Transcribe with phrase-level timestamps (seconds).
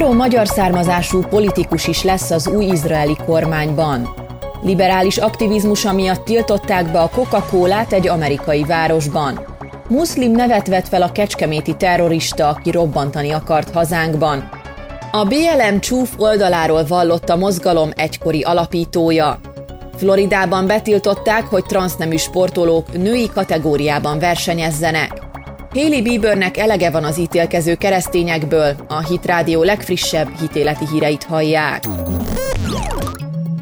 [0.00, 4.08] Három magyar származású politikus is lesz az új izraeli kormányban.
[4.62, 9.46] Liberális aktivizmusa miatt tiltották be a Coca-Colát egy amerikai városban.
[9.88, 14.48] Muszlim nevet vett fel a kecskeméti terrorista, aki robbantani akart hazánkban.
[15.12, 19.40] A BLM csúf oldaláról vallott a mozgalom egykori alapítója.
[19.96, 25.19] Floridában betiltották, hogy transznemű sportolók női kategóriában versenyezzenek.
[25.74, 31.84] Haley Biebernek elege van az ítélkező keresztényekből, a Hit Rádió legfrissebb hitéleti híreit hallják.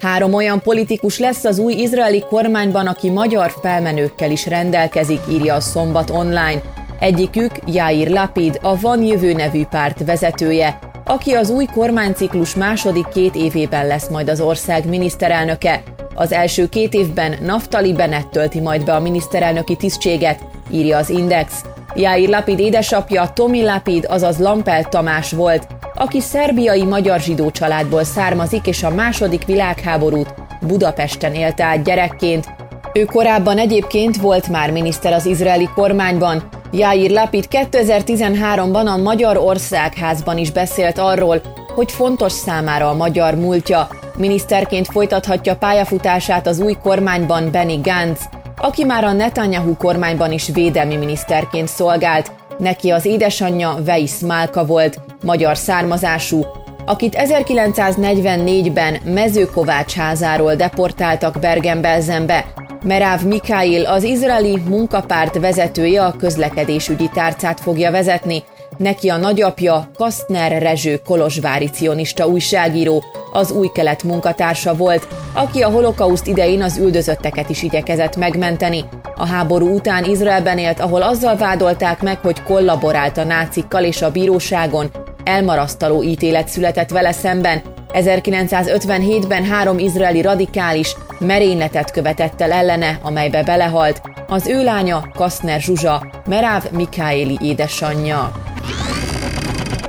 [0.00, 5.60] Három olyan politikus lesz az új izraeli kormányban, aki magyar felmenőkkel is rendelkezik, írja a
[5.60, 6.62] Szombat online.
[6.98, 13.34] Egyikük Jair Lapid, a Van Jövő nevű párt vezetője, aki az új kormányciklus második két
[13.34, 15.82] évében lesz majd az ország miniszterelnöke.
[16.14, 21.64] Az első két évben Naftali Bennett tölti majd be a miniszterelnöki tisztséget, írja az Index.
[21.94, 28.66] Jair Lapid édesapja Tomi Lapid, azaz Lampel Tamás volt, aki szerbiai magyar zsidó családból származik,
[28.66, 32.48] és a második világháborút Budapesten élte át gyerekként.
[32.92, 36.48] Ő korábban egyébként volt már miniszter az izraeli kormányban.
[36.72, 41.40] Jair Lapid 2013-ban a Magyar Országházban is beszélt arról,
[41.74, 43.88] hogy fontos számára a magyar múltja.
[44.16, 48.28] Miniszterként folytathatja pályafutását az új kormányban Benny Gantz,
[48.60, 52.32] aki már a Netanyahu kormányban is védelmi miniszterként szolgált.
[52.58, 56.46] Neki az édesanyja Weiss Málka volt, magyar származású,
[56.86, 62.44] akit 1944-ben Mezőkovács házáról deportáltak Bergen-Belsenbe.
[62.82, 68.42] Meráv Mikhail, az izraeli munkapárt vezetője a közlekedésügyi tárcát fogja vezetni,
[68.80, 75.70] Neki a nagyapja Kastner Rezső kolozsvári cionista újságíró, az új kelet munkatársa volt, aki a
[75.70, 78.84] holokauszt idején az üldözötteket is igyekezett megmenteni.
[79.16, 84.10] A háború után Izraelben élt, ahol azzal vádolták meg, hogy kollaborált a nácikkal és a
[84.10, 84.90] bíróságon,
[85.24, 87.62] elmarasztaló ítélet született vele szemben.
[87.92, 94.02] 1957-ben három izraeli radikális merényletet követett el ellene, amelybe belehalt.
[94.28, 98.32] Az ő lánya Kastner Zsuzsa, Meráv Mikáéli édesanyja.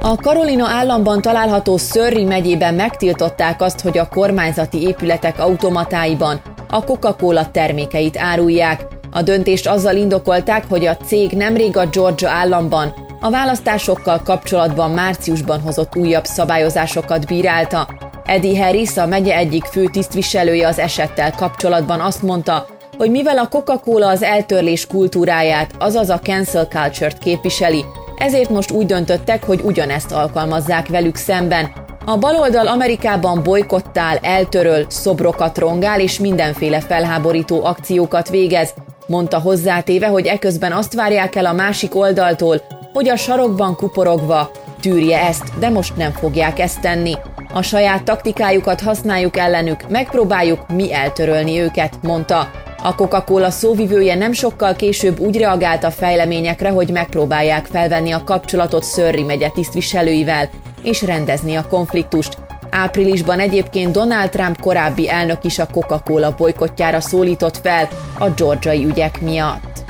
[0.04, 7.52] A Karolina államban található Szörri megyében megtiltották azt, hogy a kormányzati épületek automatáiban a Coca-Cola
[7.52, 8.88] termékeit árulják.
[9.12, 15.62] A döntést azzal indokolták, hogy a cég nemrég a Georgia államban a választásokkal kapcsolatban márciusban
[15.62, 17.88] hozott újabb szabályozásokat bírálta.
[18.26, 22.66] Eddie Harris, a megye egyik fő tisztviselője az esettel kapcsolatban azt mondta,
[22.98, 27.86] hogy mivel a Coca-Cola az eltörlés kultúráját, azaz a cancel culture-t képviseli,
[28.22, 31.72] ezért most úgy döntöttek, hogy ugyanezt alkalmazzák velük szemben.
[32.06, 38.74] A baloldal Amerikában bolykottál, eltöröl, szobrokat rongál és mindenféle felháborító akciókat végez,
[39.08, 42.62] mondta hozzátéve, hogy eközben azt várják el a másik oldaltól,
[42.94, 44.52] hogy a sarokban kuporogva
[44.82, 47.14] tűrje ezt, de most nem fogják ezt tenni.
[47.54, 52.52] A saját taktikájukat használjuk ellenük, megpróbáljuk mi eltörölni őket, mondta.
[52.84, 58.84] A Coca-Cola szóvivője nem sokkal később úgy reagált a fejleményekre, hogy megpróbálják felvenni a kapcsolatot
[58.84, 60.50] Szörri megye tisztviselőivel
[60.84, 62.38] és rendezni a konfliktust.
[62.70, 67.88] Áprilisban egyébként Donald Trump korábbi elnök is a Coca-Cola bolykottjára szólított fel
[68.18, 69.84] a georgiai ügyek miatt.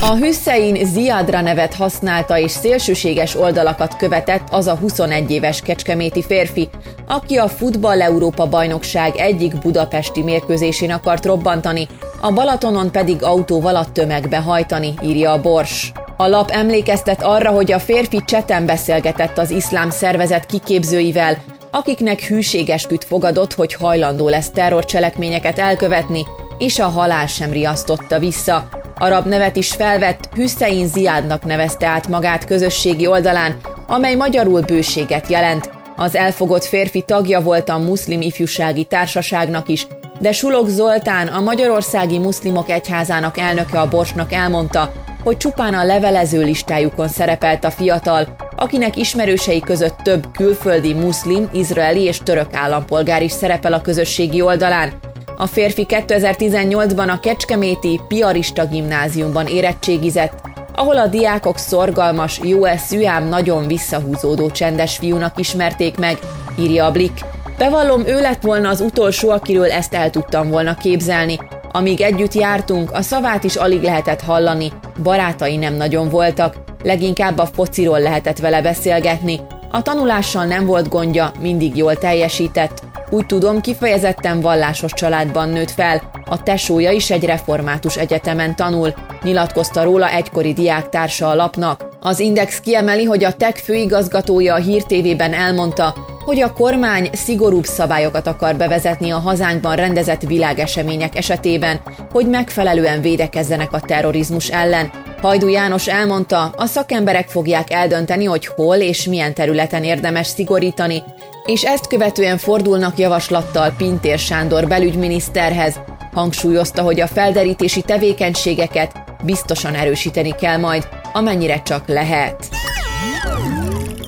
[0.00, 6.68] A Hüssein Ziadra nevet használta és szélsőséges oldalakat követett az a 21 éves kecskeméti férfi,
[7.06, 11.88] aki a Futball Európa bajnokság egyik budapesti mérkőzésén akart robbantani,
[12.20, 15.92] a Balatonon pedig autóval a tömegbe hajtani, írja a Bors.
[16.16, 21.36] A lap emlékeztet arra, hogy a férfi cseten beszélgetett az iszlám szervezet kiképzőivel,
[21.70, 26.26] akiknek hűségesküt fogadott, hogy hajlandó lesz terrorcselekményeket elkövetni,
[26.58, 28.68] és a halál sem riasztotta vissza.
[28.98, 35.70] Arab nevet is felvett, Hüssein Ziadnak nevezte át magát közösségi oldalán, amely magyarul bőséget jelent.
[35.96, 39.86] Az elfogott férfi tagja volt a muszlim ifjúsági társaságnak is,
[40.20, 44.92] de Sulok Zoltán, a Magyarországi Muszlimok Egyházának elnöke a Borsnak elmondta,
[45.22, 52.02] hogy csupán a levelező listájukon szerepelt a fiatal, akinek ismerősei között több külföldi muszlim, izraeli
[52.02, 54.92] és török állampolgár is szerepel a közösségi oldalán.
[55.40, 60.40] A férfi 2018-ban a Kecskeméti Piarista gimnáziumban érettségizett,
[60.74, 66.18] ahol a diákok szorgalmas, jó eszű, ám nagyon visszahúzódó csendes fiúnak ismerték meg,
[66.58, 67.20] írja a Blik.
[67.58, 71.38] Bevallom, ő lett volna az utolsó, akiről ezt el tudtam volna képzelni.
[71.72, 77.46] Amíg együtt jártunk, a szavát is alig lehetett hallani, barátai nem nagyon voltak, leginkább a
[77.46, 79.40] fociról lehetett vele beszélgetni.
[79.70, 86.10] A tanulással nem volt gondja, mindig jól teljesített, úgy tudom, kifejezetten vallásos családban nőtt fel,
[86.24, 91.88] a tesója is egy református egyetemen tanul, nyilatkozta róla egykori diáktársa a lapnak.
[92.00, 95.94] Az Index kiemeli, hogy a TEK főigazgatója a Hír TV-ben elmondta,
[96.24, 101.80] hogy a kormány szigorúbb szabályokat akar bevezetni a hazánkban rendezett világesemények esetében,
[102.12, 104.90] hogy megfelelően védekezzenek a terrorizmus ellen.
[105.20, 111.02] Hajdú János elmondta, a szakemberek fogják eldönteni, hogy hol és milyen területen érdemes szigorítani,
[111.48, 115.80] és ezt követően fordulnak javaslattal Pintér Sándor belügyminiszterhez.
[116.12, 118.92] Hangsúlyozta, hogy a felderítési tevékenységeket
[119.24, 122.48] biztosan erősíteni kell majd, amennyire csak lehet.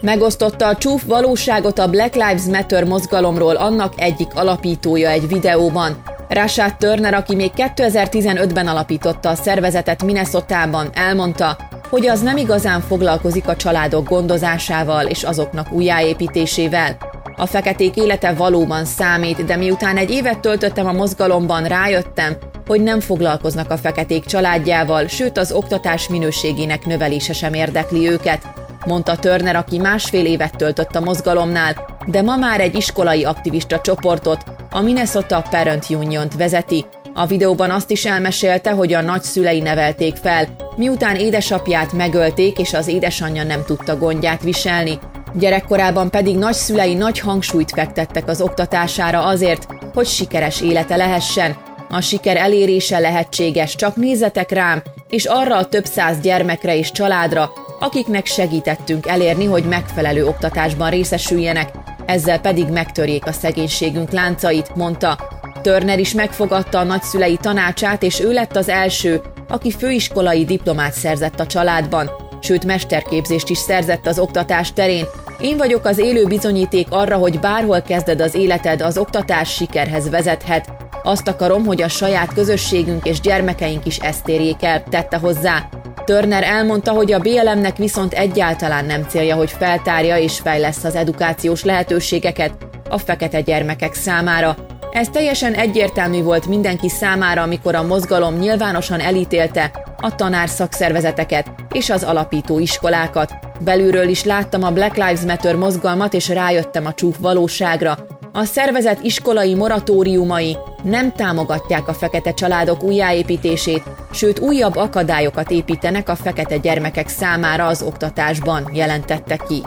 [0.03, 6.03] Megosztotta a csúf valóságot a Black Lives Matter mozgalomról annak egyik alapítója egy videóban.
[6.29, 11.57] Rashad Turner, aki még 2015-ben alapította a szervezetet Minnesotában, elmondta,
[11.89, 17.10] hogy az nem igazán foglalkozik a családok gondozásával és azoknak újjáépítésével.
[17.41, 23.01] A feketék élete valóban számít, de miután egy évet töltöttem a mozgalomban, rájöttem, hogy nem
[23.01, 28.43] foglalkoznak a feketék családjával, sőt az oktatás minőségének növelése sem érdekli őket,
[28.87, 34.45] mondta Turner, aki másfél évet töltött a mozgalomnál, de ma már egy iskolai aktivista csoportot,
[34.71, 36.85] a Minnesota Parent Union-t vezeti.
[37.15, 40.47] A videóban azt is elmesélte, hogy a nagyszülei nevelték fel,
[40.77, 44.99] miután édesapját megölték, és az édesanyja nem tudta gondját viselni.
[45.35, 51.57] Gyerekkorában pedig nagyszülei nagy hangsúlyt fektettek az oktatására azért, hogy sikeres élete lehessen.
[51.89, 57.51] A siker elérése lehetséges, csak nézzetek rám, és arra a több száz gyermekre és családra,
[57.81, 61.71] akiknek segítettünk elérni, hogy megfelelő oktatásban részesüljenek,
[62.07, 65.19] ezzel pedig megtörjék a szegénységünk láncait, mondta.
[65.63, 71.41] Turner is megfogadta a nagyszülei tanácsát, és ő lett az első, aki főiskolai diplomát szerzett
[71.41, 72.11] a családban,
[72.41, 75.05] sőt mesterképzést is szerzett az oktatás terén.
[75.41, 80.73] Én vagyok az élő bizonyíték arra, hogy bárhol kezded az életed, az oktatás sikerhez vezethet.
[81.03, 85.69] Azt akarom, hogy a saját közösségünk és gyermekeink is ezt érjék el, tette hozzá.
[86.05, 91.65] Turner elmondta, hogy a BLM-nek viszont egyáltalán nem célja, hogy feltárja és fejlesz az edukációs
[91.65, 92.53] lehetőségeket
[92.89, 94.57] a fekete gyermekek számára.
[94.91, 99.71] Ez teljesen egyértelmű volt mindenki számára, amikor a mozgalom nyilvánosan elítélte
[100.01, 103.33] a tanár szakszervezeteket és az alapító iskolákat.
[103.61, 107.99] Belülről is láttam a Black Lives Matter mozgalmat, és rájöttem a csúf valóságra.
[108.33, 113.83] A szervezet iskolai moratóriumai nem támogatják a fekete családok újjáépítését,
[114.13, 119.63] sőt újabb akadályokat építenek a fekete gyermekek számára az oktatásban, jelentette ki.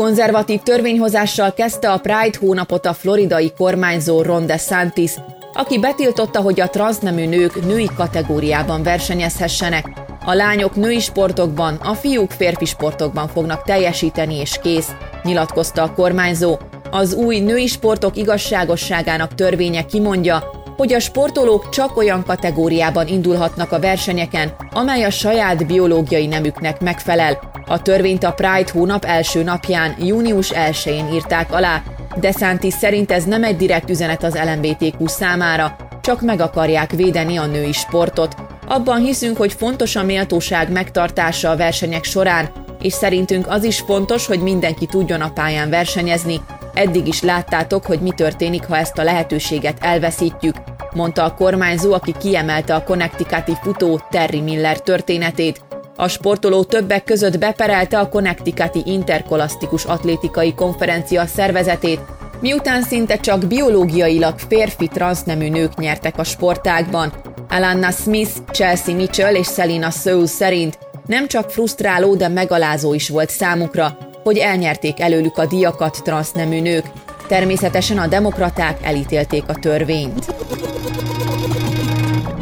[0.00, 5.14] Konzervatív törvényhozással kezdte a Pride hónapot a floridai kormányzó Ron DeSantis,
[5.52, 9.86] aki betiltotta, hogy a transznemű nők női kategóriában versenyezhessenek.
[10.24, 14.88] A lányok női sportokban, a fiúk férfi sportokban fognak teljesíteni és kész,
[15.22, 16.58] nyilatkozta a kormányzó.
[16.90, 23.78] Az új női sportok igazságosságának törvénye kimondja, hogy a sportolók csak olyan kategóriában indulhatnak a
[23.78, 27.38] versenyeken, amely a saját biológiai nemüknek megfelel.
[27.66, 31.82] A törvényt a Pride hónap első napján, június 1-én írták alá.
[32.20, 37.46] DeSantis szerint ez nem egy direkt üzenet az LMBTQ számára, csak meg akarják védeni a
[37.46, 38.34] női sportot.
[38.66, 42.48] Abban hiszünk, hogy fontos a méltóság megtartása a versenyek során,
[42.82, 46.40] és szerintünk az is fontos, hogy mindenki tudjon a pályán versenyezni.
[46.74, 50.56] Eddig is láttátok, hogy mi történik, ha ezt a lehetőséget elveszítjük,
[50.94, 55.60] mondta a kormányzó, aki kiemelte a Connecticuti futó Terry Miller történetét.
[55.96, 62.00] A sportoló többek között beperelte a Connecticuti Interkolasztikus Atlétikai Konferencia szervezetét,
[62.40, 67.12] miután szinte csak biológiailag férfi transznemű nők nyertek a sportágban.
[67.48, 73.30] Alanna Smith, Chelsea Mitchell és Selina Soul szerint nem csak frusztráló, de megalázó is volt
[73.30, 76.84] számukra, hogy elnyerték előlük a diakat transznemű nők.
[77.28, 80.34] Természetesen a demokraták elítélték a törvényt.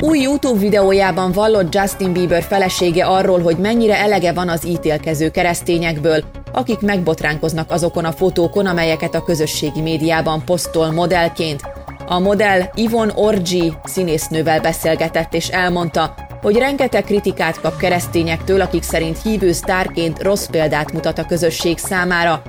[0.00, 6.24] Új YouTube videójában vallott Justin Bieber felesége arról, hogy mennyire elege van az ítélkező keresztényekből,
[6.52, 11.60] akik megbotránkoznak azokon a fotókon, amelyeket a közösségi médiában posztol modellként.
[12.06, 19.22] A modell Ivon Orgi színésznővel beszélgetett és elmondta, hogy rengeteg kritikát kap keresztényektől, akik szerint
[19.22, 22.42] hívő sztárként rossz példát mutat a közösség számára.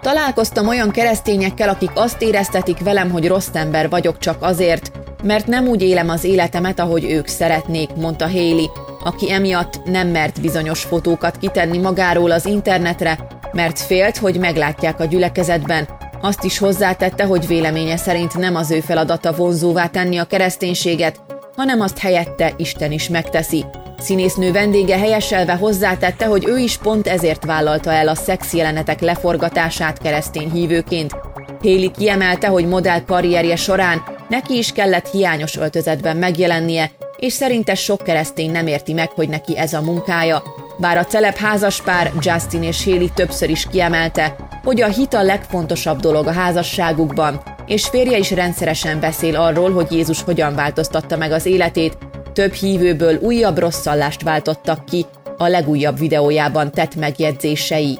[0.00, 4.90] Találkoztam olyan keresztényekkel, akik azt éreztetik velem, hogy rossz ember vagyok csak azért,
[5.26, 8.66] mert nem úgy élem az életemet, ahogy ők szeretnék, mondta Haley,
[9.04, 13.18] aki emiatt nem mert bizonyos fotókat kitenni magáról az internetre,
[13.52, 15.88] mert félt, hogy meglátják a gyülekezetben.
[16.20, 21.20] Azt is hozzátette, hogy véleménye szerint nem az ő feladata vonzóvá tenni a kereszténységet,
[21.56, 23.64] hanem azt helyette Isten is megteszi.
[23.98, 29.98] Színésznő vendége helyeselve hozzátette, hogy ő is pont ezért vállalta el a szex jelenetek leforgatását
[29.98, 31.16] keresztény hívőként.
[31.62, 38.02] Haley kiemelte, hogy modell karrierje során neki is kellett hiányos öltözetben megjelennie, és szerinte sok
[38.02, 40.42] keresztény nem érti meg, hogy neki ez a munkája.
[40.78, 46.00] Bár a celeb házaspár Justin és Haley többször is kiemelte, hogy a hit a legfontosabb
[46.00, 51.46] dolog a házasságukban, és férje is rendszeresen beszél arról, hogy Jézus hogyan változtatta meg az
[51.46, 51.98] életét,
[52.32, 55.06] több hívőből újabb rosszallást váltottak ki
[55.36, 57.98] a legújabb videójában tett megjegyzései.